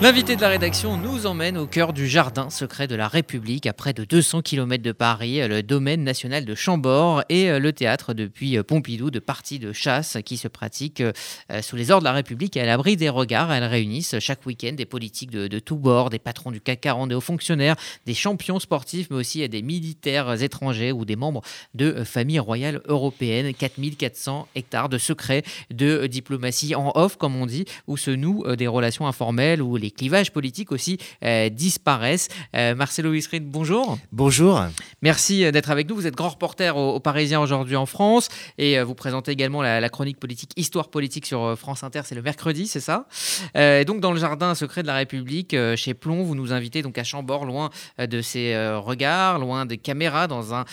[0.00, 3.72] L'invité de la rédaction nous emmène au cœur du jardin secret de la République, à
[3.72, 8.14] près de 200 km de Paris, le domaine national de Chambord et euh, le théâtre
[8.14, 12.08] depuis euh, Pompidou de parties de chasse qui se pratiquent euh, sous les ordres de
[12.08, 13.52] la République et à l'abri des regards.
[13.52, 17.16] Elles réunissent chaque week-end des politiques de, tous bords, des patrons du CAC 40, des
[17.16, 17.74] hauts fonctionnaires,
[18.06, 21.42] des champions sportifs, mais aussi des militaires étrangers ou des membres
[21.74, 23.52] de familles royales européennes.
[23.52, 25.42] 4400 hectares de secrets
[25.72, 29.87] de diplomatie en off, comme on dit, où se nouent des relations informelles, où les
[29.88, 32.28] les clivages politiques aussi euh, disparaissent.
[32.54, 33.98] Euh, Marcelo Wisrid, bonjour.
[34.12, 34.62] Bonjour.
[35.00, 35.94] Merci euh, d'être avec nous.
[35.94, 38.28] Vous êtes grand reporter au, Parisien aujourd'hui en France
[38.58, 42.02] et vous présentez également la, chronique politique Histoire politique sur France Inter.
[42.04, 43.06] C'est le mercredi, c'est ça?
[43.54, 47.04] Donc dans le jardin secret de la République, chez Plomb, vous nous invitez donc à
[47.04, 50.64] Chambord, loin de ses regards, loin des caméras, dans un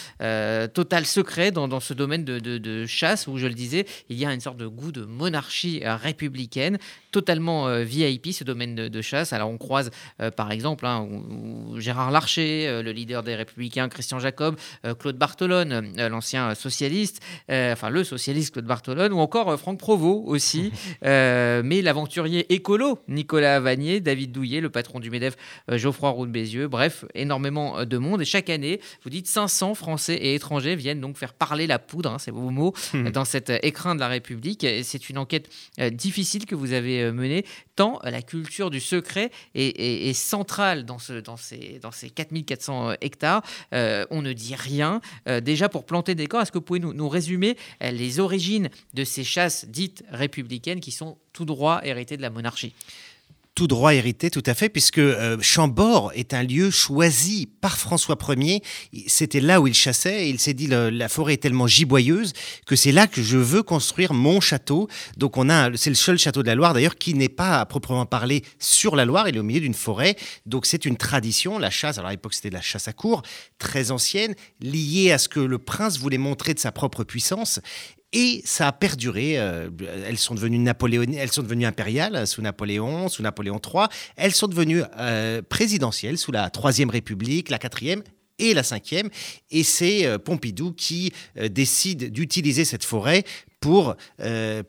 [0.68, 4.42] total secret dans, ce domaine de, chasse où, je le disais, il y a une
[4.42, 6.80] sorte de goût de monarchie républicaine,
[7.12, 9.34] totalement VIP, ce domaine de, chasse.
[9.34, 11.08] Alors on croise euh, par exemple hein,
[11.78, 17.90] Gérard Larcher, euh, le leader des Républicains, Christian Jacob, euh, Claude Bartolone, l'ancien socialiste, enfin
[17.90, 20.72] le socialiste Claude Bartolone, ou encore Franck Provost aussi,
[21.02, 25.36] mais l'aventurier écolo Nicolas Vanier, David Douillet, le patron du MEDEF
[25.70, 28.22] Geoffroy Roux Bézieux, bref, énormément de monde.
[28.22, 32.12] Et chaque année, vous dites 500 Français et étrangers viennent donc faire parler la poudre,
[32.12, 33.10] hein, c'est vos mots, hmm.
[33.10, 34.66] dans cet écrin de la République.
[34.84, 35.50] C'est une enquête
[35.92, 38.95] difficile que vous avez menée, tant la culture du secret
[39.56, 43.44] est, central dans, ce, dans, ces, dans ces 4400 euh, hectares.
[43.74, 45.02] Euh, on ne dit rien.
[45.28, 48.70] Euh, déjà, pour planter des corps, est-ce que vous pouvez nous, nous résumer les origines
[48.94, 52.74] de ces chasses dites républicaines qui sont tout droit héritées de la monarchie?
[53.56, 58.18] Tout droit hérité, tout à fait, puisque euh, Chambord est un lieu choisi par François
[58.38, 58.62] Ier.
[59.08, 62.34] C'était là où il chassait et il s'est dit la forêt est tellement giboyeuse
[62.66, 64.90] que c'est là que je veux construire mon château.
[65.18, 67.66] Donc on a, c'est le seul château de la Loire d'ailleurs qui n'est pas à
[67.66, 69.30] proprement parler sur la Loire.
[69.30, 70.18] Il est au milieu d'une forêt.
[70.46, 71.98] Donc c'est une tradition, la chasse.
[71.98, 73.22] Alors à l'époque c'était de la chasse à cour,
[73.58, 77.62] très ancienne, liée à ce que le prince voulait montrer de sa propre puissance.
[78.14, 79.38] Et ça a perduré.
[79.38, 79.70] Euh,
[80.08, 80.68] elles sont devenues
[81.66, 83.88] impériales sous Napoléon, sous Napoléon III.
[84.16, 88.04] Elles sont devenues euh, présidentielles sous la Troisième République, la Quatrième
[88.40, 89.10] et la cinquième.
[89.52, 91.12] Et c'est euh, Pompidou qui
[91.50, 93.24] décide d'utiliser cette forêt
[93.66, 93.96] pour,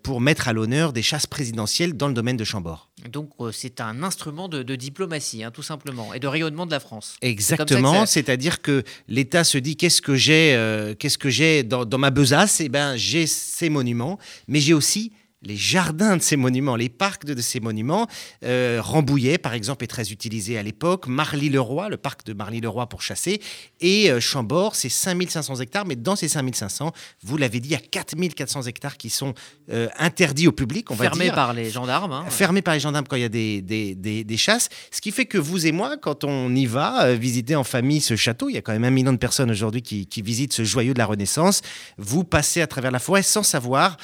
[0.02, 2.88] pour mettre à l'honneur des chasses présidentielles dans le domaine de Chambord.
[3.12, 7.16] Donc c'est un instrument de, diplomatie, hein, tout simplement, et de rayonnement de la France.
[7.20, 12.10] Exactement, c'est-à-dire que l'État se dit qu'est-ce que j'ai, qu'est-ce que j'ai dans, dans, ma
[12.10, 12.60] besace?
[12.60, 14.18] Eh ben j'ai ces monuments,
[14.48, 18.06] mais j'ai aussi les jardins de ces monuments, les parcs de, ces monuments.
[18.44, 21.06] Euh, Rambouillet, par exemple, est très utilisé à l'époque.
[21.06, 23.40] Marly-le-Roi, le parc de Marly-le-Roi pour chasser.
[23.80, 25.86] Et euh, Chambord, c'est 5500 hectares.
[25.86, 26.92] Mais dans ces 5500,
[27.22, 29.34] vous l'avez dit, il y a 4400 hectares qui sont
[29.70, 32.12] euh, interdits au public, on Fermés par les gendarmes.
[32.12, 32.24] Hein.
[32.28, 34.68] Fermés par les gendarmes quand il y a des, des, chasses.
[34.90, 38.16] Ce qui fait que vous et moi, quand on y va visiter en famille ce
[38.16, 40.64] château, il y a quand même un million de personnes aujourd'hui qui, qui visitent ce
[40.64, 41.62] joyau de la Renaissance,
[41.96, 43.96] vous passez à travers la forêt sans savoir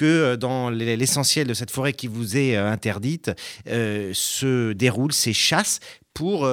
[0.00, 3.32] que euh, dans l'essentiel de cette forêt qui vous est euh, interdite
[3.68, 5.78] euh, se déroulent ces chasses
[6.14, 6.48] pour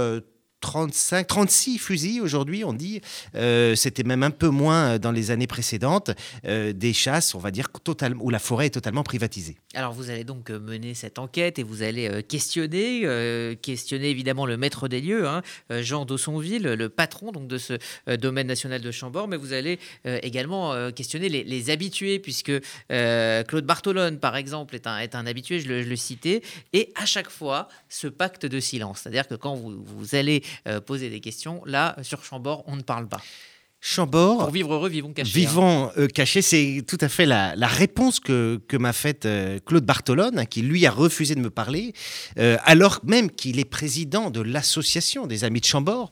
[0.62, 3.02] 35, 36 fusils aujourd'hui, on dit.
[3.36, 6.12] Euh, c'était même un peu moins euh, dans les années précédentes.
[6.46, 9.58] Euh, des chasses, on va dire, total, où la forêt est totalement privatisée.
[9.76, 14.88] Alors vous allez donc mener cette enquête et vous allez questionner, questionner évidemment le maître
[14.88, 17.78] des lieux, hein, Jean Dossonville, le patron donc de ce
[18.16, 22.54] domaine national de Chambord, mais vous allez également questionner les, habitués, puisque
[22.90, 26.42] Claude Bartolone, par exemple, est un, habitué, je le, citais,
[26.74, 29.02] et à chaque fois, ce pacte de silence.
[29.02, 31.62] C'est-à-dire que quand vous allez euh, poser des questions.
[31.66, 33.22] Là, sur Chambord, on ne parle pas.
[33.80, 34.40] Chambord.
[34.40, 35.40] Pour vivre heureux, vivons cachés.
[35.40, 36.08] Vivons hein.
[36.14, 40.46] cachés, c'est tout à fait la, réponse que, que m'a faite euh, Claude Bartolone, hein,
[40.46, 41.94] qui lui a refusé de me parler,
[42.40, 46.10] euh, alors même qu'il est président de l'association des Amis de Chambord,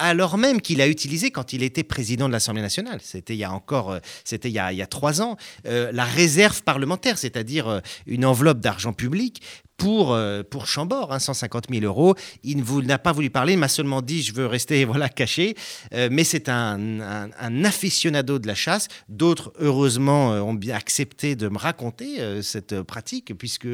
[0.00, 3.44] alors même qu'il a utilisé quand il était président de l'Assemblée nationale, c'était il y
[3.44, 8.60] a encore, c'était il, il, y a trois ans, la réserve parlementaire, c'est-à-dire une enveloppe
[8.60, 9.42] d'argent public
[9.78, 12.16] pour, euh, pour Chambord, 150 hein, 000 euros.
[12.42, 15.54] Il n'a pas voulu parler, il m'a seulement dit je veux rester voilà caché.
[15.94, 18.88] Euh, mais c'est un, un, aficionado de la chasse.
[19.08, 23.68] D'autres, heureusement, euh, ont bien accepté de me raconter cette pratique, puisque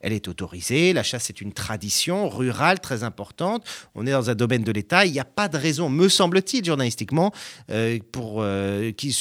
[0.00, 0.92] elle est autorisée.
[0.92, 3.64] La chasse est une tradition rurale très importante.
[3.94, 5.06] On est dans un domaine de l'État.
[5.06, 7.32] Il n'y a pas de raison, me semble-t-il, journalistiquement,
[8.10, 8.44] pour,
[8.96, 9.16] qui,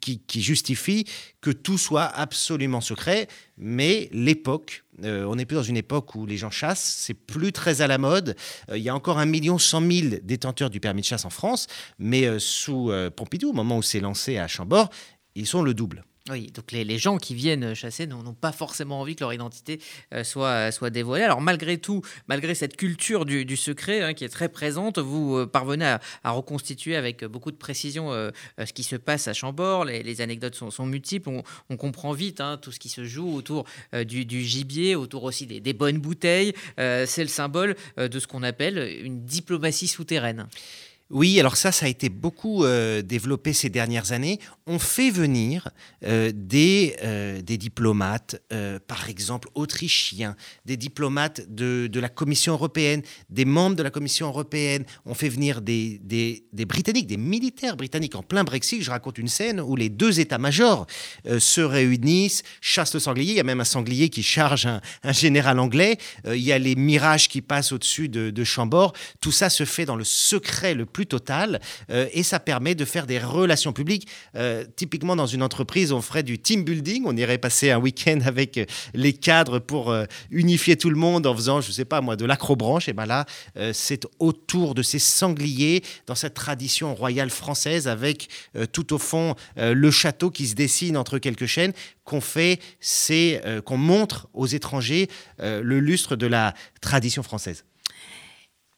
[0.00, 1.04] qui, qui justifie
[1.42, 3.28] que tout soit absolument secret.
[3.58, 7.52] Mais l'époque euh, on n'est plus dans une époque où les gens chassent, c'est plus
[7.52, 8.36] très à la mode.
[8.70, 11.30] Euh, il y a encore un million cent mille détenteurs du permis de chasse en
[11.30, 11.66] France,
[11.98, 14.90] mais euh, sous Pompidou, au moment où c'est lancé à Chambord,
[15.34, 16.04] ils sont le double.
[16.30, 19.78] Oui, donc les, les, gens qui viennent chasser n'ont pas forcément envie que leur identité
[20.14, 21.22] euh, soit, soit dévoilée.
[21.22, 25.36] Alors malgré tout, malgré cette culture du, du secret hein, qui est très présente, vous
[25.36, 25.84] euh, parvenez
[26.22, 29.84] à, reconstituer avec beaucoup de précision euh, ce qui se passe à Chambord.
[29.84, 31.28] Les, les anecdotes sont, sont, multiples.
[31.28, 35.24] On, on comprend vite hein, tout ce qui se joue autour du, du, gibier, autour
[35.24, 36.54] aussi des, des bonnes bouteilles.
[36.78, 40.46] C'est le symbole de ce qu'on appelle une diplomatie souterraine.
[41.14, 44.40] Oui, alors ça, ça a été beaucoup euh, développé ces dernières années.
[44.66, 45.68] On fait venir
[46.04, 48.42] euh, des, euh, des diplomates,
[48.88, 50.34] par exemple autrichiens,
[50.64, 54.84] des diplomates de, de, la Commission européenne, des membres de la Commission européenne.
[55.06, 58.82] On fait venir des, des, Britanniques, des militaires britanniques en plein Brexit.
[58.82, 60.86] Je raconte une scène où les deux états-majors
[61.38, 63.32] se réunissent, chassent le sanglier.
[63.32, 65.96] Il y a même un sanglier qui charge un, un général anglais.
[66.26, 68.94] Il y a les mirages qui passent au-dessus de, de Chambord.
[69.20, 71.60] Tout ça se fait dans le secret le plus total
[71.90, 74.08] euh, et ça permet de faire des relations publiques.
[74.36, 78.20] Euh, typiquement, dans une entreprise, on ferait du team building, on irait passer un week-end
[78.26, 78.64] avec euh,
[78.94, 82.24] les cadres pour euh, unifier tout le monde en faisant, je sais pas moi, de
[82.24, 82.88] l'acrobranche.
[82.88, 83.26] Et ben là,
[83.72, 88.28] c'est autour de ces sangliers, dans cette tradition royale française, avec
[88.72, 91.72] tout au fond le château qui se dessine entre quelques chaînes,
[92.04, 95.08] qu'on fait, c'est qu'on montre aux étrangers
[95.38, 97.64] le lustre de la tradition française.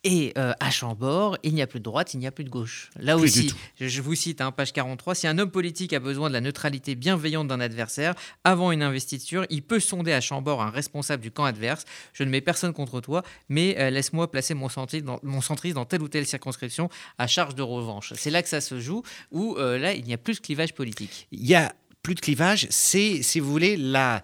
[0.09, 2.49] Et euh, à Chambord, il n'y a plus de droite, il n'y a plus de
[2.49, 2.91] gauche.
[2.97, 6.29] Là Plus aussi, je, vous cite, hein, page 43, si un homme politique a besoin
[6.29, 8.15] de la neutralité bienveillante d'un adversaire
[8.45, 11.87] avant une investiture, il peut sonder à Chambord un responsable du camp adverse.
[12.13, 15.75] Je ne mets personne contre toi, mais euh, laisse-moi placer mon centriste, dans, mon centriste
[15.75, 16.89] dans telle ou telle circonscription
[17.19, 18.13] à charge de revanche.
[18.15, 20.73] C'est là que ça se joue, où euh, là, il n'y a plus de clivage
[20.73, 21.27] politique.
[21.33, 21.75] Il y a
[22.07, 24.23] plus de clivage, c'est, si vous voulez, la,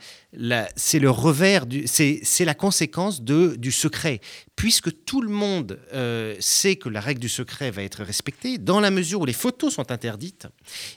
[0.77, 4.21] c'est le revers, c'est, la conséquence du secret.
[4.57, 8.81] Puisque tout le monde euh, sait que la règle du secret va être respectée, dans
[8.81, 10.47] la mesure où les photos sont interdites,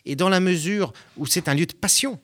[0.05, 2.19] et dans la mesure où c'est un lieu de passion,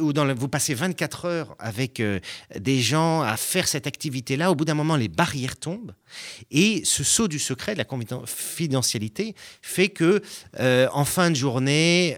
[0.00, 2.20] où vous passez 24 heures avec euh,
[2.58, 5.94] des gens à faire cette activité-là, au bout d'un moment, les barrières tombent,
[6.50, 10.22] et ce saut du secret, de la confidentialité, fait que,
[10.58, 12.16] euh, en fin de journée,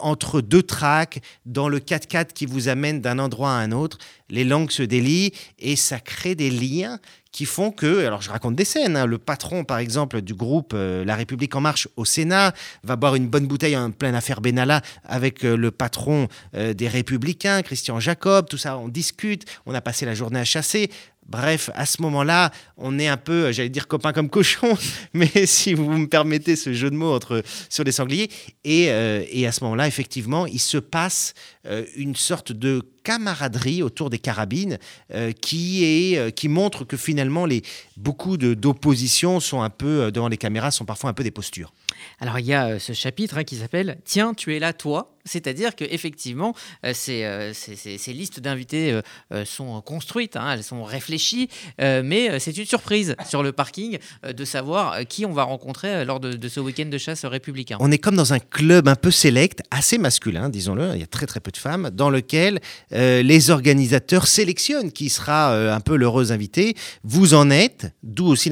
[0.00, 3.81] entre deux tracks, dans le 4x4 qui vous amène d'un endroit à un autre,
[4.28, 6.98] les langues se délient et ça crée des liens
[7.32, 10.72] qui font que, alors je raconte des scènes, hein, le patron par exemple du groupe
[10.74, 12.52] euh, La République en marche au Sénat
[12.84, 16.88] va boire une bonne bouteille en pleine affaire Benalla avec euh, le patron euh, des
[16.88, 20.90] Républicains, Christian Jacob, tout ça, on discute, on a passé la journée à chasser.
[21.28, 24.76] Bref, à ce moment-là, on est un peu, j'allais dire copain comme cochon,
[25.14, 28.30] mais si vous me permettez ce jeu de mots entre, sur les sangliers.
[28.64, 31.34] Et, euh, et à ce moment-là, effectivement, il se passe
[31.66, 34.78] euh, une sorte de camaraderie autour des carabines
[35.12, 37.62] euh, qui, est, euh, qui montre que finalement, les,
[37.96, 41.72] beaucoup d'opposition sont un peu, euh, devant les caméras, sont parfois un peu des postures.
[42.20, 45.12] Alors il y a euh, ce chapitre hein, qui s'appelle Tiens, tu es là, toi.
[45.24, 46.54] C'est-à-dire qu'effectivement,
[46.84, 49.02] euh, ces, euh, ces, ces, listes d'invités euh,
[49.32, 51.48] euh, sont construites, hein, elles sont réfléchies,
[51.80, 56.04] euh, mais c'est une surprise sur le parking euh, de savoir qui on va rencontrer
[56.04, 57.76] lors de, ce week-end de chasse républicain.
[57.80, 61.06] On est comme dans un club un peu sélect, assez masculin, disons-le, il y a
[61.06, 62.60] très très peu de femmes, dans lequel
[62.92, 66.74] euh, les organisateurs sélectionnent qui sera euh, un peu l'heureux invité.
[67.04, 68.50] Vous en êtes, d'où aussi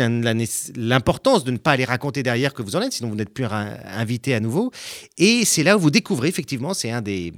[0.77, 3.44] l'importance de ne pas aller raconter derrière que vous en êtes, sinon vous n'êtes plus
[3.44, 4.71] invité à nouveau.
[5.19, 7.32] Et c'est là où vous découvrez effectivement c'est un des,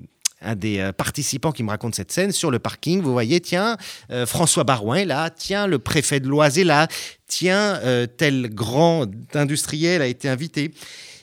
[0.44, 3.00] euh, participants qui me raconte cette scène sur le parking.
[3.00, 3.76] Vous voyez, tiens,
[4.10, 6.88] euh, François Barouin est là, tiens, le préfet de l'Oise est là,
[7.26, 10.72] tiens, euh, tel grand industriel a été invité.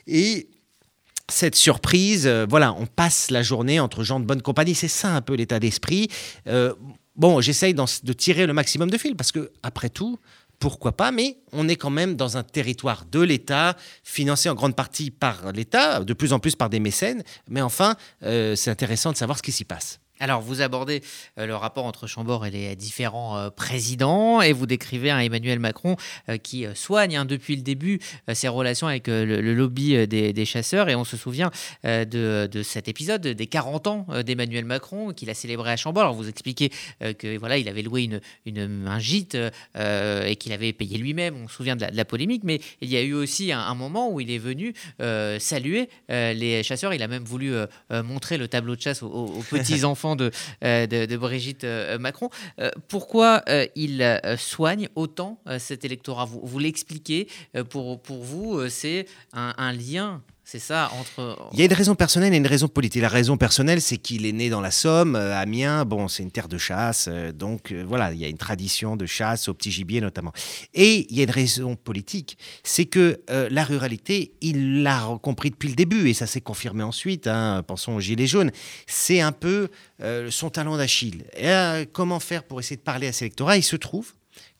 [0.07, 0.49] Et
[1.29, 4.73] cette surprise, voilà, on passe la journée entre gens de bonne compagnie.
[4.73, 6.07] C'est ça un peu l'état d'esprit.
[7.19, 10.17] Bon, j'essaye de tirer le maximum de fil parce que, après tout,
[10.59, 14.75] pourquoi pas, mais on est quand même dans un territoire de l'État, financé en grande
[14.75, 19.11] partie par l'État, de plus en plus par des mécènes, mais enfin, euh, c'est intéressant
[19.11, 19.99] de savoir ce qui s'y passe.
[20.21, 21.01] Alors, vous abordez
[21.37, 25.59] euh, le rapport entre Chambord et les différents euh, présidents et vous décrivez un Emmanuel
[25.59, 25.95] Macron
[26.27, 27.99] euh, qui soigne hein, depuis le début
[28.33, 30.89] ses relations avec le, le, lobby des, des, chasseurs.
[30.89, 31.51] Et on se souvient
[31.83, 36.03] de, de, cet épisode des 40 ans d'Emmanuel Macron qu'il a célébré à Chambord.
[36.03, 39.37] Alors, vous expliquez que voilà, il avait loué une, une un gîte
[39.75, 41.35] et qu'il avait payé lui-même.
[41.35, 43.59] On se souvient de la, de la, polémique, mais il y a eu aussi un,
[43.59, 44.73] un moment où il est venu
[45.39, 46.93] saluer les chasseurs.
[46.93, 47.53] Il a même voulu
[47.89, 50.31] montrer le tableau de chasse aux, aux petits enfants de,
[50.63, 52.29] euh, de, Brigitte euh, Macron.
[52.59, 53.43] Euh, pourquoi
[53.75, 56.25] il soigne autant cet électorat?
[56.25, 57.27] Vous, vous l'expliquez,
[57.69, 61.37] pour, pour vous, c'est un lien C'est ça, entre.
[61.53, 63.03] Il y a une raison personnelle et une raison politique.
[63.03, 65.85] La raison personnelle, c'est qu'il est né dans la Somme, euh, Amiens.
[65.85, 68.95] Bon, c'est une terre de chasse, euh, donc euh, voilà, il y a une tradition
[68.95, 70.33] de chasse au petit gibier notamment.
[70.73, 75.69] Et il y a une raison politique, c'est que la ruralité, il l'a compris depuis
[75.69, 77.27] le début et ça s'est confirmé ensuite.
[77.27, 78.51] Hein, pensons aux gilets jaunes.
[78.87, 79.69] C'est un peu
[80.31, 81.25] son talent d'Achille.
[81.93, 84.13] Comment faire pour essayer de parler à cet électorat Il se trouve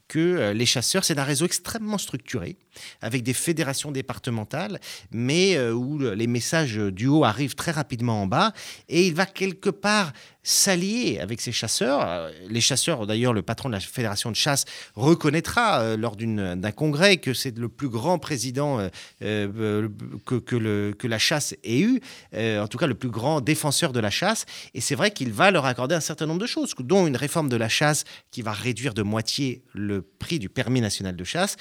[0.09, 2.57] que les chasseurs, c'est un réseau extrêmement structuré
[3.01, 4.79] avec des fédérations départementales,
[5.11, 8.51] mais euh, où les messages du haut arrivent très rapidement en bas,
[8.89, 10.11] et il va quelque part
[10.49, 12.01] s'allier avec ces chasseurs.
[12.03, 14.65] Euh, les chasseurs, d'ailleurs, le patron de la fédération de chasse
[14.95, 18.79] reconnaîtra euh, lors d'un congrès que c'est le plus grand président
[19.19, 19.89] que,
[20.25, 22.01] que, que, la chasse ait eu,
[22.33, 24.45] en tout cas le plus grand défenseur de la chasse.
[24.73, 27.49] Et c'est vrai qu'il va leur accorder un certain nombre de choses, dont une réforme
[27.49, 31.57] de la chasse qui va réduire de moitié le prix du permis national de chasse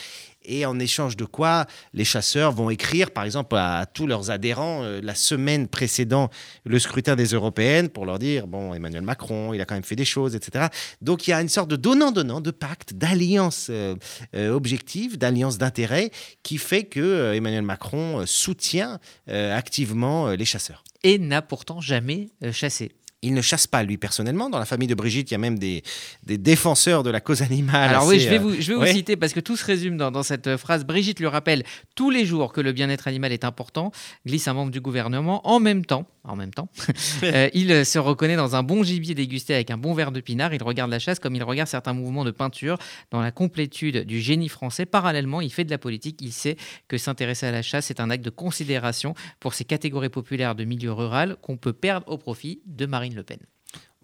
[0.49, 4.83] et en échange de quoi les chasseurs vont écrire, par exemple, à, tous leurs adhérents
[4.83, 6.31] euh, la semaine précédant
[6.64, 9.97] le scrutin des européennes pour leur dire, bon, Emmanuel Macron, il a quand même fait
[9.97, 10.67] des choses, etc.
[11.02, 13.95] Donc il y a une sorte de donnant-donnant, de pacte, d'alliance euh,
[14.35, 16.11] euh, objective, d'alliance d'intérêt
[16.43, 20.83] qui fait que Emmanuel Macron soutient activement les chasseurs.
[21.02, 22.93] Et n'a pourtant jamais chassé.
[23.23, 24.49] Il ne chasse pas, lui, personnellement.
[24.49, 25.83] Dans la famille de Brigitte, il y a même des,
[26.25, 27.91] des défenseurs de la cause animale.
[27.91, 30.13] Alors oui, je vais vous, je vais vous citer parce que tout se résume dans,
[30.13, 30.85] dans, cette phrase.
[30.85, 31.65] Brigitte lui rappelle
[31.97, 33.91] tous les jours que le bien-être animal est important,
[34.25, 35.45] glisse un membre du gouvernement.
[35.49, 36.69] En même temps, en même temps,
[37.25, 40.55] euh, il se reconnaît dans un bon gibier dégusté avec un bon verre de pinard.
[40.55, 42.79] Il regarde la chasse comme il regarde certains mouvements de peinture
[43.11, 44.87] dans la complétude du génie français.
[44.87, 46.21] Parallèlement, il fait de la politique.
[46.21, 46.57] Il sait
[46.87, 50.63] que s'intéresser à la chasse est un acte de considération pour ces catégories populaires de
[50.63, 53.38] milieu rural qu'on peut perdre au profit de Marine le Pen.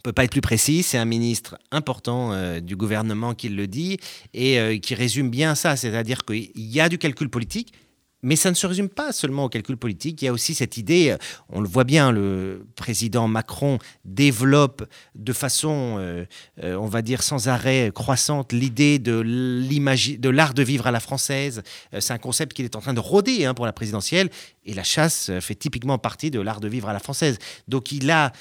[0.05, 3.97] Peut pas être plus précis, c'est un ministre important euh, du gouvernement qui le dit
[4.35, 7.73] et euh, qui résume bien ça, c'est-à-dire qu'il y a du calcul politique,
[8.25, 10.23] mais ça ne se résume pas seulement au calcul politique.
[10.23, 11.19] Il y a aussi cette idée, euh,
[11.51, 16.25] on le voit bien, le président Macron développe de façon, euh,
[16.63, 21.63] euh, on va dire, sans arrêt croissante l'idée de l'art de vivre à la française.
[21.99, 24.31] C'est un concept qu'il est en train de rôder hein, pour la présidentielle.
[24.65, 27.39] Et la chasse fait typiquement partie de l'art de vivre à la française.
[27.69, 28.33] Donc il a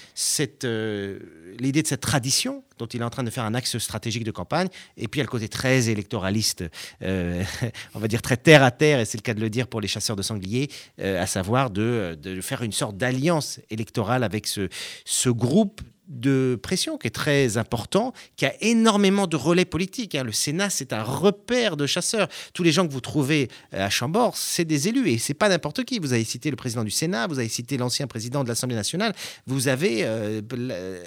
[1.60, 4.32] l'idée de cette tradition dont il est en train de faire un axe stratégique de
[4.32, 4.68] campagne.
[4.98, 6.66] Et puis il a le côté très électoraliste,
[7.02, 9.82] on va dire très terre à terre, et c'est le cas de le dire pour
[9.82, 14.48] les chasseurs de sangliers, euh, à savoir de, de, faire une sorte d'alliance électorale avec
[14.48, 14.68] ce,
[15.06, 20.16] ce groupe de pression qui est très important, qui a énormément de relais politiques.
[20.16, 20.24] Hein.
[20.24, 22.28] Le Sénat, c'est un repère de chasseurs.
[22.54, 25.50] Tous les gens que vous trouvez euh, à Chambord, c'est des élus et c'est pas
[25.50, 26.00] n'importe qui.
[26.00, 29.14] Vous avez cité le président du Sénat, vous avez cité l'ancien président de l'Assemblée nationale.
[29.48, 30.42] Vous avez euh,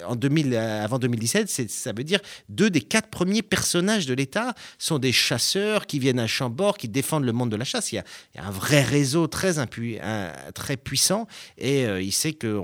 [0.06, 4.54] en 2000, euh, avant 2017, ça veut dire deux des quatre premiers personnages de l'État
[4.78, 7.92] sont des chasseurs qui viennent à Chambord, qui défendent le monde de la chasse.
[7.92, 8.04] Il y a,
[8.38, 9.54] un vrai réseau très,
[10.54, 11.26] très puissant
[11.58, 12.60] et il sait que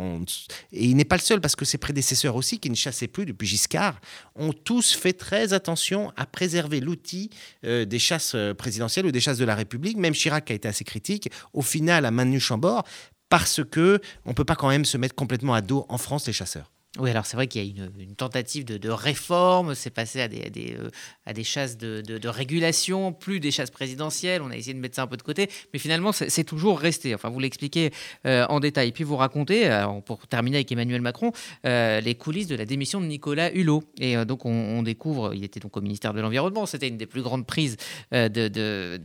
[0.72, 3.26] et il n'est pas le seul parce que ses prédécesseurs aussi, qui ne chassaient plus
[3.26, 4.00] depuis Giscard,
[4.34, 7.30] ont tous fait très attention à préserver l'outil
[7.64, 9.96] euh, des chasses euh, présidentielles ou des chasses de la République.
[9.96, 11.30] Même Chirac a été assez critique.
[11.52, 12.84] Au final, a maintenu Chambord
[13.28, 16.32] parce que on peut pas quand même se mettre complètement à dos en France les
[16.32, 16.71] chasseurs.
[16.98, 20.76] Oui, alors c'est vrai qu'il y a une, tentative de, réforme, c'est passé à des,
[20.78, 25.06] euh, chasses de, régulation, plus des chasses présidentielles, on a essayé de mettre ça un
[25.06, 27.14] peu de côté, mais finalement c'est toujours resté.
[27.14, 27.92] Enfin, vous l'expliquez
[28.26, 28.92] euh, en détail.
[28.92, 29.70] Puis vous racontez,
[30.04, 31.32] pour terminer avec Emmanuel Macron,
[31.64, 33.84] euh, les coulisses de la démission de Nicolas Hulot.
[33.98, 37.22] Et donc on, découvre, il était donc au ministère de l'Environnement, c'était une des plus
[37.22, 37.78] grandes prises
[38.10, 38.98] de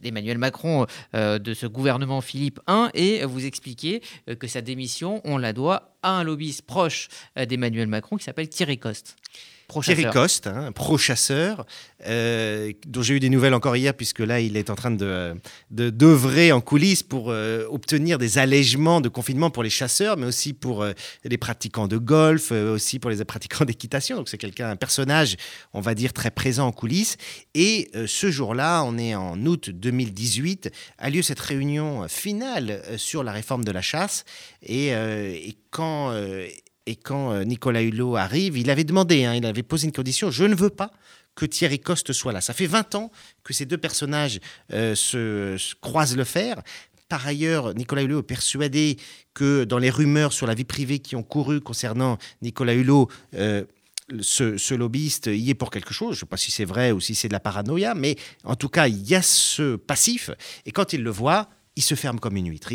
[0.00, 5.20] d'Emmanuel Macron euh, de ce gouvernement Philippe I et vous expliquez euh, que sa démission,
[5.24, 9.16] on la doit à un lobbyiste proche euh, d'Emmanuel Macron qui s'appelle Thierry Coste.
[9.82, 11.66] Thierry Coste, hein, pro-chasseur,
[12.06, 15.34] euh, dont j'ai eu des nouvelles encore hier, puisque là, il est en train de
[15.70, 20.54] d'œuvrer en coulisses pour euh, obtenir des allègements de confinement pour les chasseurs, mais aussi
[20.54, 20.92] pour euh,
[21.24, 24.16] les pratiquants de golf, aussi pour les pratiquants d'équitation.
[24.16, 25.36] Donc c'est quelqu'un, un personnage,
[25.74, 27.16] on va dire, très présent en coulisses.
[27.54, 33.32] Et ce jour-là, on est en août 2018, a lieu cette réunion finale sur la
[33.32, 34.24] réforme de la chasse.
[34.62, 36.12] Et, et quand
[36.88, 40.30] et quand euh, Nicolas Hulot arrive, il avait demandé, hein, il avait posé une condition,
[40.30, 40.90] je ne veux pas
[41.34, 42.40] que Thierry Coste soit là.
[42.40, 43.12] Ça fait 20 ans
[43.44, 44.40] que ces deux personnages
[44.72, 46.62] euh, se, croisent le fer.
[47.10, 48.96] Par ailleurs, Nicolas Hulot est persuadé
[49.34, 53.64] que dans les rumeurs sur la vie privée qui ont couru concernant Nicolas Hulot, euh,
[54.20, 56.14] ce, ce, lobbyiste y est pour quelque chose.
[56.14, 58.56] Je ne sais pas si c'est vrai ou si c'est de la paranoïa, mais en
[58.56, 60.30] tout cas, il y a ce passif.
[60.64, 62.72] Et quand il le voit, il se ferme comme une huître.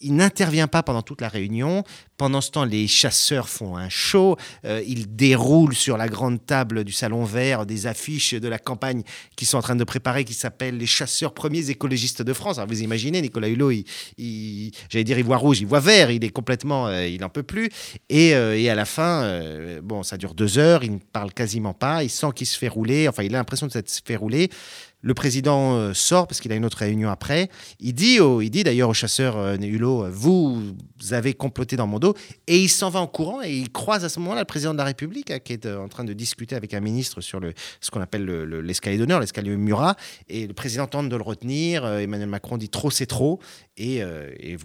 [0.00, 1.84] Il, n'intervient pas pendant toute la réunion.
[2.16, 4.36] Pendant ce temps, les chasseurs font un show.
[4.64, 9.04] Euh, ils déroulent sur la grande table du salon vert des affiches de la campagne
[9.36, 12.58] qu'ils sont en train de préparer qui s'appelle Les chasseurs premiers écologistes de France.
[12.58, 13.70] Alors vous imaginez, Nicolas Hulot,
[14.18, 17.44] j'allais dire, il voit rouge, il voit vert, il est complètement, euh, il n'en peut
[17.44, 17.68] plus.
[18.08, 19.40] Et, euh, et, à la fin,
[19.84, 22.66] bon, ça dure deux heures, il ne parle quasiment pas, il sent qu'il se fait
[22.66, 24.50] rouler, enfin, il a l'impression de se fait rouler.
[25.02, 27.48] Le président euh, sort parce qu'il a une autre réunion après.
[27.78, 30.74] Il dit, il dit d'ailleurs au chasseur euh, Hulot, euh, vous,
[31.10, 32.14] avez comploté dans mon dos.
[32.46, 34.78] Et il s'en va en courant et il croise à ce moment-là le président de
[34.78, 37.40] la République qui est en train de discuter avec un ministre sur
[37.80, 39.96] ce qu'on appelle l'escalier d'honneur, l'escalier Murat.
[40.28, 41.86] Et le président tente de le retenir.
[41.86, 43.40] Emmanuel Macron dit trop, c'est trop.
[43.78, 44.02] Et,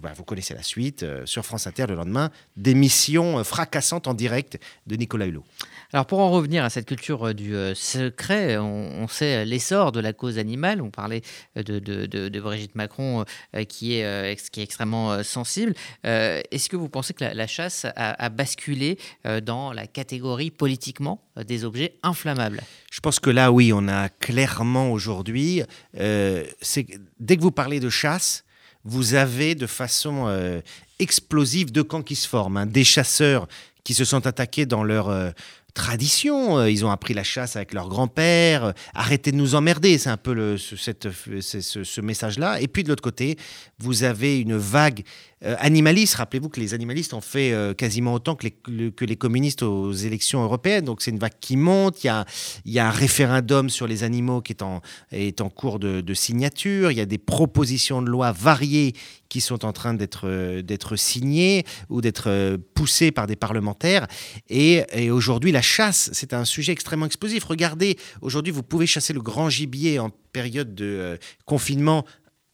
[0.02, 1.06] bah, vous connaissez la suite.
[1.24, 5.44] sur France Inter, le lendemain, démission fracassante en direct de Nicolas Hulot.
[5.92, 10.25] Alors pour en revenir à cette culture du secret, on, sait l'essor de la cause
[10.30, 10.82] animale.
[10.82, 11.22] On parlait
[11.56, 13.24] de, de, Brigitte Macron
[13.68, 15.74] qui, est, qui est extrêmement sensible.
[16.04, 18.98] Est-ce que vous pensez que la, chasse a, basculé
[19.42, 22.60] dans la catégorie politiquement des objets inflammables?
[22.90, 25.62] Je pense que là, oui, on a clairement aujourd'hui,
[25.94, 28.44] dès que vous parlez de chasse,
[28.84, 30.60] vous avez de façon
[30.98, 32.58] explosive deux camps qui se forment.
[32.58, 32.66] Hein.
[32.66, 33.48] Des chasseurs
[33.84, 35.32] qui se sont attaqués dans leur
[35.76, 36.58] tradition.
[36.58, 38.64] Euh, ils ont appris la chasse avec leur grand-père.
[38.64, 42.60] Euh, arrêtez de nous emmerder, c'est un peu le, ce, cette, ce, message-là.
[42.60, 43.36] Et puis de l'autre côté,
[43.78, 45.04] vous avez une vague
[45.44, 46.14] euh, animaliste.
[46.14, 50.42] Rappelez-vous que les animalistes ont fait quasiment autant que les, que les communistes aux élections
[50.42, 50.86] européennes.
[50.86, 52.02] Donc c'est une vague qui monte.
[52.02, 52.24] Il y a,
[52.64, 54.80] il y a un référendum sur les animaux qui est en,
[55.12, 56.90] est en cours de, de signature.
[56.90, 58.94] Il y a des propositions de loi variées
[59.28, 64.06] qui sont en train d'être d'être signées ou d'être poussées par des parlementaires.
[64.48, 67.44] Et, aujourd'hui, la chasse, c'est un sujet extrêmement explosif.
[67.44, 72.04] Regardez, aujourd'hui, vous pouvez chasser le grand gibier en période de euh, confinement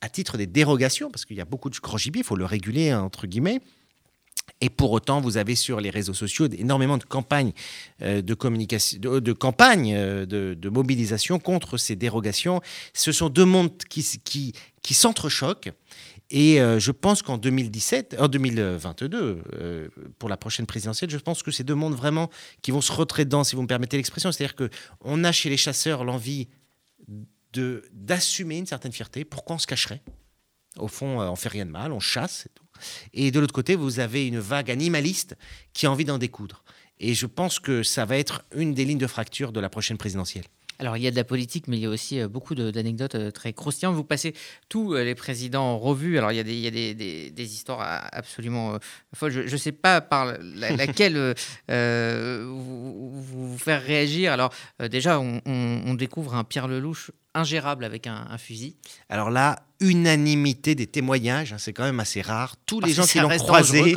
[0.00, 2.44] à titre des dérogations, parce qu'il y a beaucoup de grand gibier, il faut le
[2.44, 3.60] réguler, entre guillemets.
[4.60, 7.52] Et pour autant, vous avez sur les réseaux sociaux énormément de campagnes
[8.02, 12.60] euh, de communication, de, campagnes euh, de, mobilisation contre ces dérogations.
[12.94, 14.52] Ce sont deux mondes qui, qui,
[14.82, 15.72] qui s'entrechoquent.
[16.34, 21.42] Et euh, je pense qu'en 2017, en 2022, euh, pour la prochaine présidentielle, je pense
[21.42, 22.30] que c'est deux mondes vraiment
[22.62, 24.32] qui vont se retrait dedans, si vous me permettez l'expression.
[24.32, 26.48] C'est-à-dire qu'on a chez les chasseurs l'envie
[27.92, 29.26] d'assumer une certaine fierté.
[29.26, 30.00] Pourquoi on se cacherait
[30.78, 32.48] Au fond, euh, on fait rien de mal, on chasse.
[33.12, 35.36] Et, et de l'autre côté, vous avez une vague animaliste
[35.74, 36.64] qui a envie d'en découdre.
[36.98, 39.98] Et je pense que ça va être une des lignes de fracture de la prochaine
[39.98, 40.44] présidentielle.
[40.82, 43.14] Alors, il y a de la politique, mais il y a aussi euh, beaucoup d'anecdotes
[43.14, 43.94] euh, très croustillantes.
[43.94, 44.34] Vous passez
[44.68, 46.18] tous euh, les présidents en revue.
[46.18, 48.76] Alors, il y a des, il y a des, des, histoires absolument
[49.14, 49.30] folles.
[49.30, 51.36] Je ne sais pas par laquelle
[51.68, 54.32] vous, vous, faire réagir.
[54.32, 54.52] Alors,
[54.90, 58.76] déjà, on, on, découvre un Pierre Lelouch ingérable avec un, fusil.
[59.08, 62.56] Alors là, unanimité des témoignages, hein, c'est quand même assez rare.
[62.66, 63.94] Tous les gens qui l'ont croisé,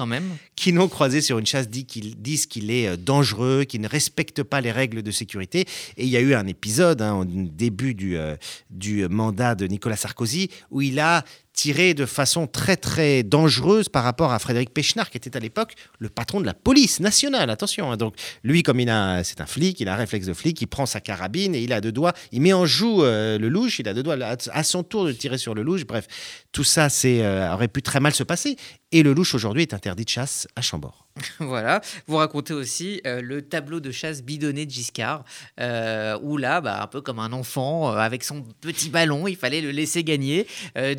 [0.56, 3.88] qui l'ont croisé sur une chasse, disent qu'il, disent qu'il est euh, dangereux, qu'il ne
[3.88, 5.66] respecte pas les règles de sécurité.
[5.98, 8.36] Et il y a eu un épisode hein, au début du, euh,
[8.70, 11.24] du mandat de Nicolas Sarkozy où il a
[11.56, 15.74] tiré de façon très très dangereuse par rapport à Frédéric Pechnard, qui était à l'époque
[16.00, 17.50] le patron de la police nationale.
[17.50, 17.98] Attention, hein.
[17.98, 20.68] donc lui, comme il a, c'est un flic, il a un réflexe de flic, il
[20.68, 23.80] prend sa carabine et il a deux doigts, il met en joue euh, le louche,
[23.80, 24.18] il a deux doigts
[24.52, 25.86] à son tour de tirer sur le louche.
[25.86, 26.08] Bref,
[26.52, 28.58] tout ça, c'est euh, aurait pu très mal se passer.
[28.96, 31.06] Et le louche aujourd'hui est interdit de chasse à Chambord.
[31.40, 31.82] voilà.
[32.08, 35.24] Vous racontez aussi euh, le tableau de chasse bidonné de Giscard,
[35.60, 39.38] euh, où là, bah, un peu comme un enfant, euh, avec son petit ballon, il
[39.38, 40.48] fallait le laisser gagner.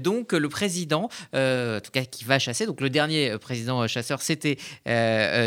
[0.02, 4.58] donc le président, en tout cas qui va chasser, donc le dernier président chasseur, c'était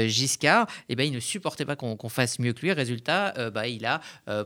[0.08, 2.72] Giscard, et eh ben, il ne supportait pas qu'on fasse mieux que lui.
[2.72, 4.02] Résultat, bah, il a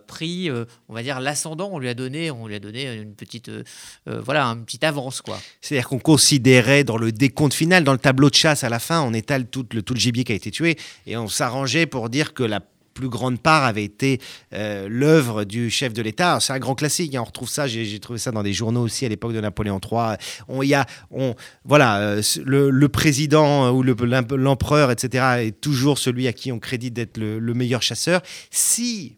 [0.08, 0.50] pris,
[0.90, 3.52] on va dire, l'ascendant, on lui a donné, on lui a donné une petite,
[4.06, 5.22] voilà, une petite avance.
[5.22, 5.40] quoi.
[5.62, 9.02] C'est-à-dire qu'on considérait dans le décompte final, dans le tableau de chasse à la fin,
[9.02, 10.78] on étale tout le, tout le qui a été tué.
[11.08, 12.60] Et on s'arrangeait pour dire que la
[12.94, 14.20] plus grande part avait été
[14.54, 16.40] euh, l'œuvre du chef de l'État.
[16.40, 17.16] C'est un grand classique.
[17.16, 17.22] Hein.
[17.22, 17.68] On retrouve ça.
[17.68, 20.18] J'ai trouvé ça dans des journaux aussi à l'époque de Napoléon III.
[20.48, 26.34] On y a, on, voilà, euh, le, président ou l'empereur, etc., est toujours celui à
[26.34, 28.22] qui on crédite d'être le, meilleur chasseur.
[28.52, 29.18] Si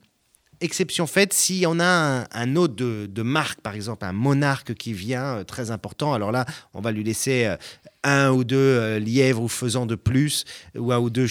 [0.62, 5.38] exception faite, si on a un, hôte de, marque, par exemple, un monarque qui vient,
[5.38, 7.54] euh, très important, alors là, on va lui laisser
[8.06, 10.46] un ou deux euh, lièvres ou faisans de plus,
[10.78, 11.28] ou un ou deux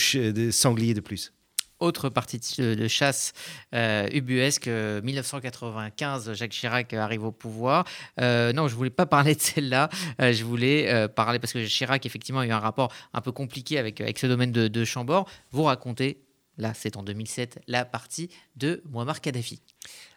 [0.50, 1.32] sangliers de plus
[1.80, 3.34] autre partie de, chasse
[3.74, 7.84] euh, ubuesque, 1995, Jacques Chirac arrive au pouvoir.
[8.22, 9.90] Euh, non, je voulais pas parler de celle-là.
[10.18, 14.00] je voulais parler parce que Chirac, effectivement, a eu un rapport un peu compliqué avec,
[14.00, 15.28] avec ce domaine de, de Chambord.
[15.50, 16.23] Vous racontez
[16.58, 19.60] là c'est en 2007, la partie de Muammar Kadhafi.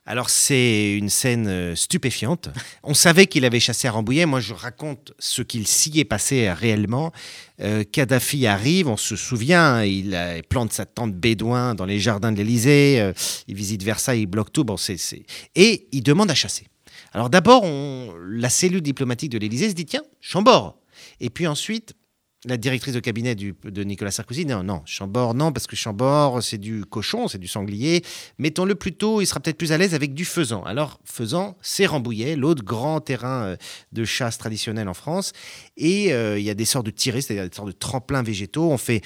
[0.09, 2.47] Alors c'est une scène euh, stupéfiante.
[2.83, 4.25] On savait qu'il avait chassé à Rambouillet.
[4.25, 7.11] Moi je raconte ce qu'il s'y est passé réellement.
[7.59, 12.37] Euh, Kadhafi arrive, on se souvient, il plante sa tente bédouin dans les jardins de
[12.37, 13.11] l'Élysée, euh,
[13.49, 14.63] il visite Versailles, il bloque tout.
[14.63, 14.77] Bon,
[15.55, 16.67] Et il demande à chasser.
[17.11, 17.65] Alors d'abord,
[18.29, 20.79] la cellule diplomatique de l'Élysée se dit tiens, Chambord.
[21.19, 21.95] Et puis ensuite,
[22.45, 26.59] la directrice de cabinet de Nicolas Sarkozy, non, non, Chambord, non, parce que Chambord, c'est
[26.59, 28.03] du cochon, c'est du sanglier.
[28.37, 30.63] Mettons-le plutôt, il sera peut-être plus à l'aise avec du faisan.
[30.63, 33.57] Alors, faisan, c'est Rambouillet, l'autre grand terrain euh,
[33.91, 35.33] de chasse traditionnel en France.
[35.77, 38.69] Et euh, il y a des sortes de tirés, c'est-à-dire des sortes de tremplins végétaux.
[38.71, 39.01] On fait,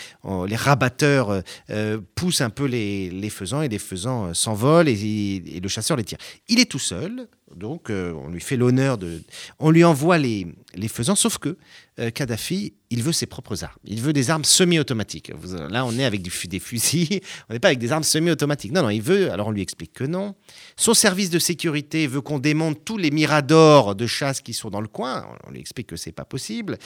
[0.48, 5.60] les rabatteurs euh, poussent un peu les, les faisans et les faisans s'envolent et, et
[5.62, 6.18] le chasseur les tire.
[6.50, 9.22] Il est tout seul, donc, euh, on lui fait l'honneur de.
[9.60, 11.58] On lui envoie les, les faisans, sauf que
[12.00, 13.78] euh, Kadhafi, il veut ses propres armes.
[13.86, 15.32] Il veut des armes semi-automatiques.
[15.70, 18.72] Là, on est avec des fusils, on n'est pas avec des armes semi-automatiques.
[18.72, 19.32] Non, non, il veut.
[19.32, 20.36] Alors, on lui explique que non.
[20.78, 24.82] Son service de sécurité veut qu'on démonte tous les miradors de chasse qui sont dans
[24.82, 25.28] le coin.
[25.48, 26.78] On lui explique que c'est pas possible.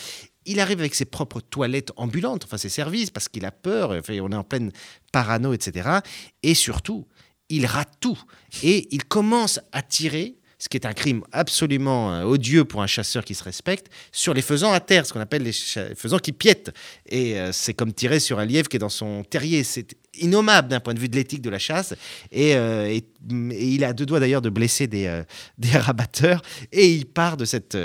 [0.45, 3.91] Il arrive avec ses propres toilettes ambulantes, enfin ses services, parce qu'il a peur.
[3.91, 4.71] on est en pleine
[5.11, 5.99] parano, etc.
[6.43, 7.05] Et surtout,
[7.49, 8.19] il rate tout.
[8.63, 12.87] Et il commence à tirer ce qui est un crime absolument euh, odieux pour un
[12.87, 16.31] chasseur qui se respecte, sur les faisans à terre, ce qu'on appelle les faisans qui
[16.31, 16.73] piètent.
[17.05, 19.63] Et euh, c'est comme tirer sur un lièvre qui est dans son terrier.
[19.63, 21.93] C'est innommable d'un point de vue de l'éthique de la chasse.
[22.31, 22.99] Et, euh,
[23.29, 25.21] il a deux doigts d'ailleurs de blesser des,
[25.59, 26.41] des, rabatteurs.
[26.71, 27.77] Et il part de cette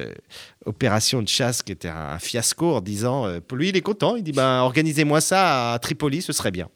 [0.65, 4.17] opération de chasse qui était un, fiasco en disant, lui, il est content.
[4.17, 6.69] Il dit, ben, organisez-moi ça à Tripoli, ce serait bien.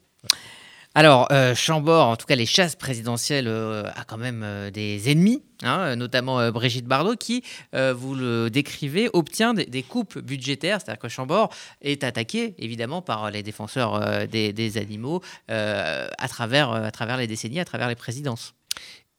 [0.96, 5.10] Alors, euh, Chambord, en tout cas les chasses présidentielles, euh, a quand même euh, des
[5.10, 11.08] ennemis, hein, notamment Brigitte Bardot, qui, vous le décrivez, obtient des, coupes budgétaires, c'est-à-dire que
[11.08, 11.52] Chambord
[11.82, 17.96] est attaqué, évidemment, par les défenseurs des, animaux à travers les décennies, à travers les
[17.96, 18.54] présidences.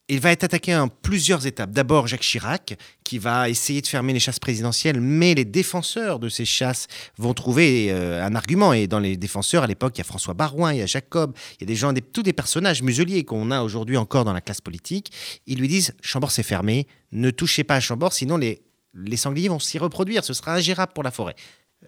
[0.07, 1.71] Il va être attaqué en plusieurs étapes.
[1.71, 6.29] D'abord Jacques Chirac, qui va essayer de fermer les chasses présidentielles, mais les défenseurs de
[6.29, 6.85] ces chasses
[7.17, 8.71] vont trouver euh, un argument.
[8.71, 11.33] Et dans les défenseurs, à l'époque, il y a François Barouin, il y a Jacob,
[11.53, 14.33] il y a des gens, des, tous des personnages museliers qu'on a aujourd'hui encore dans
[14.33, 15.11] la classe politique.
[15.47, 18.61] Ils lui disent Chambord c'est fermé, ne touchez pas à Chambord, sinon les,
[18.93, 21.35] les sangliers vont s'y reproduire, ce sera ingérable pour la forêt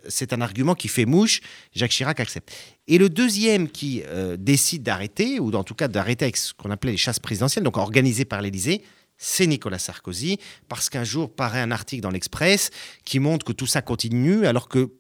[0.08, 1.42] c'est un argument qui fait mouche.
[1.74, 2.52] Jacques Chirac accepte.
[2.88, 6.72] Et le deuxième qui euh, décide d'arrêter, ou en tout cas d'arrêter avec ce qu'on
[6.72, 8.84] appelait les chasses présidentielles, donc organisées par l'Élysée,
[9.18, 12.70] c'est Nicolas Sarkozy, parce qu'un jour paraît un article dans l'Express
[13.04, 14.92] qui montre que tout ça continue, alors que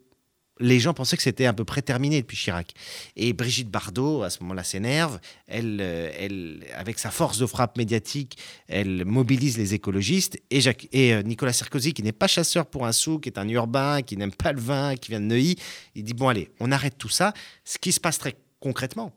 [0.59, 2.73] les gens pensaient que c'était à peu près terminé depuis Chirac.
[3.15, 5.19] Et Brigitte Bardot, à ce moment-là, s'énerve.
[5.47, 10.39] Elle, euh, elle, avec sa force de frappe médiatique, elle mobilise les écologistes.
[10.49, 10.59] Et,
[10.91, 14.01] et euh, Nicolas Sarkozy, qui n'est pas chasseur pour un sou, qui est un urbain,
[14.01, 15.55] qui n'aime pas le vin, qui vient de Neuilly,
[15.95, 17.33] il dit bon allez, on arrête tout ça.
[17.63, 19.13] Ce qui se passe très concrètement,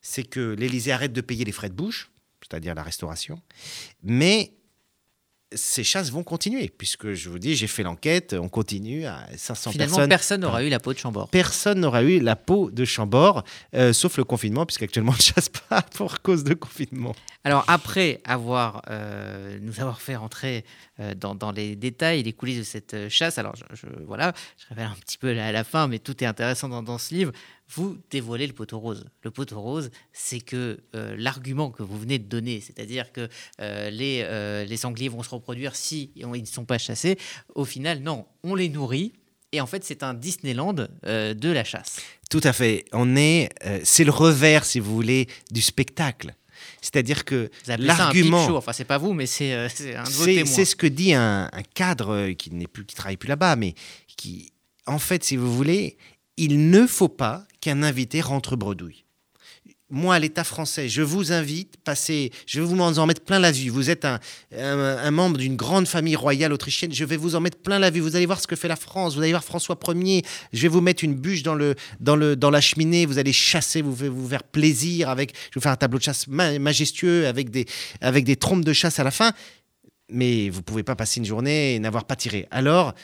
[0.00, 2.10] c'est que l'Élysée arrête de payer les frais de bouche,
[2.42, 3.40] c'est-à-dire la restauration,
[4.02, 4.52] mais
[5.54, 9.72] ces chasses vont continuer, puisque je vous dis, j'ai fait l'enquête, on continue à 500
[9.72, 10.08] Finalement, personnes.
[10.08, 11.28] personne n'aura eu la peau de Chambord.
[11.28, 15.48] Personne n'aura eu la peau de Chambord, euh, sauf le confinement, puisqu'actuellement on ne chasse
[15.48, 17.14] pas pour cause de confinement.
[17.44, 20.64] Alors après avoir euh, nous avoir fait rentrer
[21.00, 24.86] euh, dans, dans, les détails, les coulisses de cette chasse, alors je, voilà, je révèle
[24.86, 27.32] un petit peu à la fin, mais tout est intéressant dans, dans ce livre
[27.70, 29.06] vous dévoilez le poteau rose.
[29.22, 33.28] Le poteau rose, c'est que euh, l'argument que vous venez de donner, c'est-à-dire que
[33.60, 37.18] euh, les, euh, les sangliers vont se reproduire si ils ne sont pas chassés,
[37.54, 39.12] au final, non, on les nourrit.
[39.52, 42.00] Et en fait, c'est un Disneyland de la chasse.
[42.28, 42.86] Tout à fait.
[42.92, 43.50] On est,
[43.84, 46.34] c'est le revers, si vous voulez, du spectacle.
[46.80, 50.44] C'est-à-dire que l'argument, enfin c'est pas vous, mais c'est un de vos témoins.
[50.44, 53.74] C'est ce que dit un, un cadre qui n'est plus, qui travaille plus là-bas, mais
[54.16, 54.52] qui,
[54.86, 55.98] en fait, si vous voulez,
[56.36, 59.04] il ne faut pas qu'un invité rentre bredouille.
[59.88, 63.70] Moi, l'État français, je vous invite, passer, je vais vous en mettre plein la vue.
[63.70, 67.78] Vous êtes un, membre d'une grande famille royale autrichienne, je vais vous en mettre plein
[67.78, 68.00] la vue.
[68.00, 70.22] Vous allez voir ce que fait la France, vous allez voir François Ier,
[70.52, 73.32] je vais vous mettre une bûche dans, le, dans, le, dans la cheminée, vous allez
[73.32, 77.26] chasser, vous, vous faire plaisir avec, je vais vous faire un tableau de chasse majestueux
[77.26, 77.64] avec des,
[78.02, 79.32] avec des trompes de chasse à la fin.
[80.10, 82.46] Mais vous pouvez pas passer une journée et n'avoir pas tiré.
[82.50, 82.94] Alors,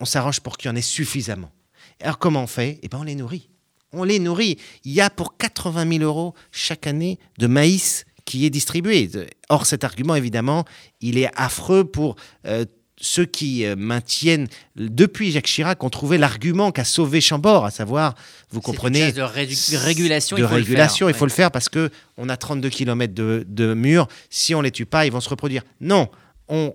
[0.00, 1.52] on s'arrange pour qu'il y en ait suffisamment.
[2.00, 2.78] Alors comment on fait?
[2.82, 3.50] Eh bien on les nourrit.
[3.92, 4.58] On les nourrit.
[4.84, 9.10] Il y a pour 80 000 euros chaque année de maïs qui est distribué.
[9.48, 10.64] Or cet argument, évidemment,
[11.00, 12.64] il est affreux pour euh,
[13.00, 18.14] ceux qui euh, maintiennent, depuis Jacques Chirac, ont trouvé l'argument qu'a sauvé Chambord, à savoir,
[18.50, 21.68] vous comprenez, de régulation, de il faut régulation, le faire, il faut le faire parce
[21.68, 24.06] que on a 32 km de, de murs.
[24.28, 25.62] Si on les tue pas, ils vont se reproduire.
[25.80, 26.08] Non,
[26.48, 26.74] on,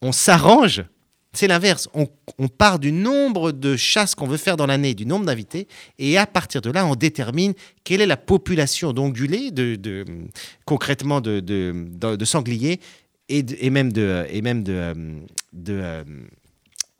[0.00, 0.84] on s'arrange
[1.34, 1.88] c'est l'inverse.
[1.94, 2.06] On,
[2.48, 5.68] part du nombre de chasses qu'on veut faire dans l'année, du nombre d'invités,
[5.98, 10.04] et à partir de là, on détermine quelle est la population d'ongulés, de,
[10.64, 12.80] concrètement de, sangliers,
[13.28, 16.04] et, même de, et même de,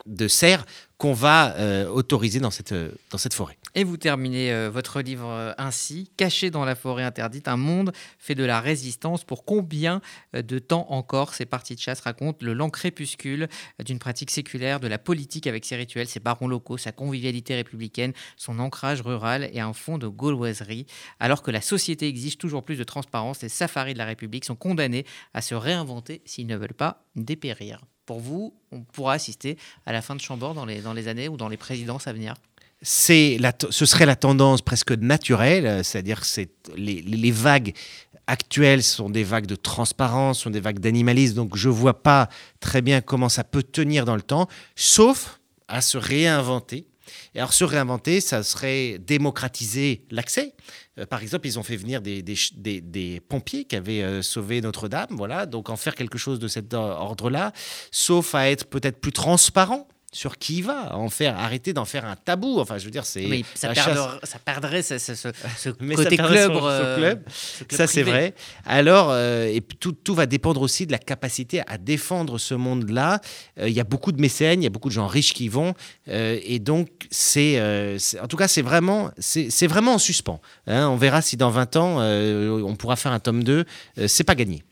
[0.07, 0.65] de, cerfs
[0.99, 2.75] qu'on va euh, autoriser dans cette,
[3.11, 3.59] dans cette forêt.
[3.75, 7.93] Et vous terminez euh, votre livre euh, ainsi, Caché dans la forêt interdite, un monde
[8.19, 9.25] fait de la résistance.
[9.25, 10.01] Pour combien
[10.33, 13.49] de temps encore ces parties de chasse racontent le lent crépuscule
[13.85, 18.13] d'une pratique séculaire, de la politique avec ses rituels, ses barons locaux, sa convivialité républicaine,
[18.37, 20.87] son ancrage rural et un fond de gauloiserie,
[21.19, 24.57] alors que la société exige toujours plus de transparence, les safaris de la République sont
[24.57, 29.93] condamnés à se réinventer s'ils ne veulent pas dépérir pour vous, on pourra assister à
[29.93, 32.35] la fin de Chambord dans les, dans les années ou dans les présidences à venir
[32.87, 33.39] c'est
[33.71, 36.27] ce serait la tendance presque naturelle, c'est-à-dire que
[36.77, 37.73] les, les, vagues
[38.27, 42.29] actuelles sont des vagues de transparence, sont des vagues d'animalisme, donc je ne vois pas
[42.61, 46.87] très bien comment ça peut tenir dans le temps, sauf à se réinventer.
[47.35, 50.55] Et alors se réinventer, ça serait démocratiser l'accès.
[50.99, 55.47] Euh, par exemple, ils ont fait venir des, pompiers qui avaient euh, sauvé Notre-Dame, voilà.
[55.47, 57.53] Donc en faire quelque chose de cet ordre-là,
[57.91, 62.05] sauf à être peut-être plus transparent sur qui il va, en faire, arrêter d'en faire
[62.05, 62.61] un tabou.
[62.61, 63.45] Enfin, je veux dire, c'est.
[63.55, 66.53] Ça, ça, perdrait ce, côté club.
[66.55, 67.23] Euh, club.
[67.69, 68.35] ça, c'est vrai.
[68.65, 73.21] Alors, euh, et tout, tout, va dépendre aussi de la capacité à défendre ce monde-là.
[73.59, 75.49] Euh, il y a beaucoup de mécènes, il y a beaucoup de gens riches qui
[75.49, 75.75] vont.
[76.07, 77.61] et donc, c'est.
[78.23, 80.41] en tout cas, c'est vraiment, c'est vraiment en suspens.
[80.69, 80.89] Hein.
[80.89, 83.65] On verra si dans 20 ans, on pourra faire un tome 2.
[84.07, 84.63] c'est pas gagné.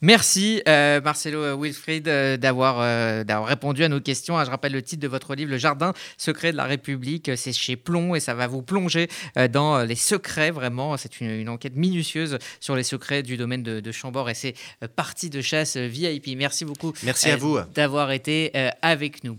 [0.00, 4.36] Merci euh, Marcelo Wilfried euh, euh, d'avoir répondu à nos questions.
[4.36, 7.30] Ah, je rappelle le titre de votre livre, Le Jardin secret de la République.
[7.36, 9.08] C'est chez Plomb et ça va vous plonger
[9.50, 10.96] dans les secrets vraiment.
[10.96, 14.54] C'est une, enquête minutieuse sur les secrets du domaine de, de Chambord et c'est
[14.96, 16.36] partie de chasse VIP.
[16.36, 16.92] Merci beaucoup.
[17.02, 19.38] Merci à vous d'avoir été avec nous.